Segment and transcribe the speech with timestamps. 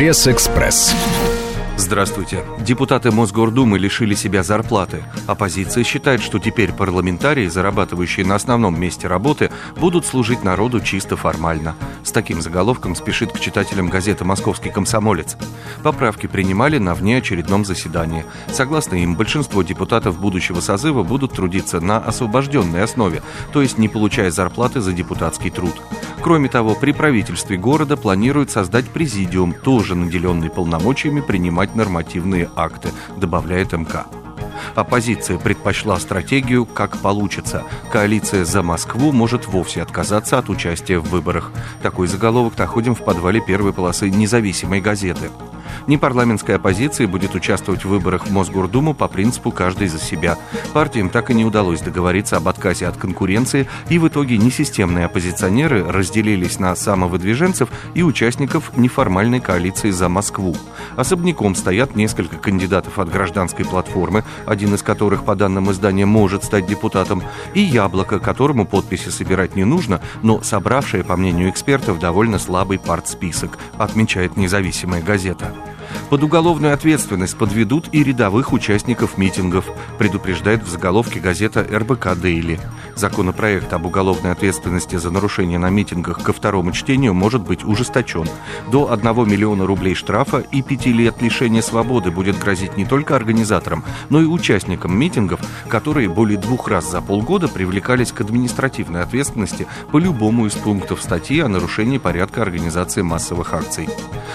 [0.00, 0.94] Пресс-экспресс.
[1.76, 2.42] Здравствуйте.
[2.60, 5.02] Депутаты Мосгордумы лишили себя зарплаты.
[5.26, 11.74] Оппозиция считает, что теперь парламентарии, зарабатывающие на основном месте работы, будут служить народу чисто формально.
[12.02, 15.36] С таким заголовком спешит к читателям газеты «Московский комсомолец».
[15.82, 18.24] Поправки принимали на внеочередном заседании.
[18.50, 23.22] Согласно им, большинство депутатов будущего созыва будут трудиться на освобожденной основе,
[23.52, 25.74] то есть не получая зарплаты за депутатский труд.
[26.22, 33.72] Кроме того, при правительстве города планируют создать президиум, тоже наделенный полномочиями принимать нормативные акты, добавляет
[33.72, 34.06] МК.
[34.74, 37.64] Оппозиция предпочла стратегию «как получится».
[37.90, 41.50] Коалиция «За Москву» может вовсе отказаться от участия в выборах.
[41.82, 45.30] Такой заголовок находим в подвале первой полосы независимой газеты.
[45.86, 50.36] Непарламентская оппозиция будет участвовать в выборах в Мосгордуму по принципу «каждый за себя».
[50.72, 55.84] Партиям так и не удалось договориться об отказе от конкуренции, и в итоге несистемные оппозиционеры
[55.84, 60.56] разделились на самовыдвиженцев и участников неформальной коалиции «За Москву».
[60.96, 66.66] Особняком стоят несколько кандидатов от гражданской платформы, один из которых, по данным издания, может стать
[66.66, 67.22] депутатом,
[67.54, 73.58] и «Яблоко», которому подписи собирать не нужно, но собравшее, по мнению экспертов, довольно слабый партсписок,
[73.78, 75.52] отмечает независимая газета.
[76.10, 79.66] Под уголовную ответственность подведут и рядовых участников митингов,
[79.96, 82.58] предупреждает в заголовке газета РБК «Дейли».
[83.00, 88.28] Законопроект об уголовной ответственности за нарушение на митингах ко второму чтению может быть ужесточен.
[88.70, 93.84] До 1 миллиона рублей штрафа и 5 лет лишения свободы будет грозить не только организаторам,
[94.10, 99.96] но и участникам митингов, которые более двух раз за полгода привлекались к административной ответственности по
[99.96, 103.88] любому из пунктов статьи о нарушении порядка организации массовых акций.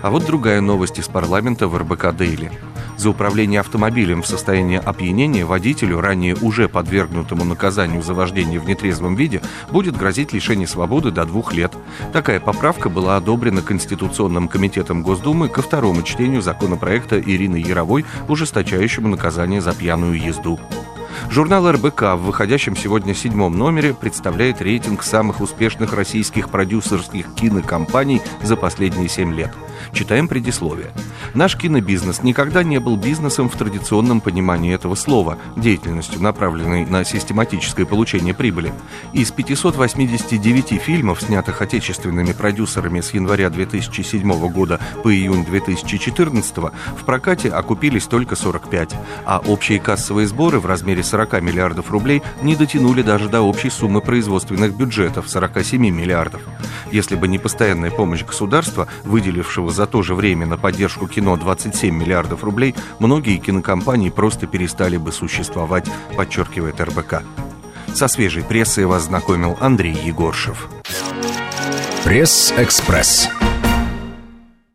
[0.00, 2.50] А вот другая новость из парламента в РБК «Дейли».
[2.96, 9.14] За управление автомобилем в состоянии опьянения водителю, ранее уже подвергнутому наказанию за вождение в нетрезвом
[9.14, 11.74] виде, будет грозить лишение свободы до двух лет.
[12.12, 19.60] Такая поправка была одобрена Конституционным комитетом Госдумы ко второму чтению законопроекта Ирины Яровой, ужесточающему наказание
[19.60, 20.58] за пьяную езду.
[21.30, 28.56] Журнал РБК в выходящем сегодня седьмом номере представляет рейтинг самых успешных российских продюсерских кинокомпаний за
[28.56, 29.52] последние семь лет.
[29.92, 30.92] Читаем предисловие.
[31.34, 37.86] Наш кинобизнес никогда не был бизнесом в традиционном понимании этого слова, деятельностью, направленной на систематическое
[37.86, 38.72] получение прибыли.
[39.12, 47.50] Из 589 фильмов, снятых отечественными продюсерами с января 2007 года по июнь 2014, в прокате
[47.50, 48.94] окупились только 45,
[49.24, 54.00] а общие кассовые сборы в размере 40 миллиардов рублей не дотянули даже до общей суммы
[54.00, 56.40] производственных бюджетов 47 миллиардов.
[56.92, 61.94] Если бы не постоянная помощь государства, выделившего за то же время на поддержку кино 27
[61.94, 67.22] миллиардов рублей, многие кинокомпании просто перестали бы существовать, подчеркивает РБК.
[67.94, 70.68] Со свежей прессой вас знакомил Андрей Егоршев.
[72.04, 73.28] Пресс-экспресс.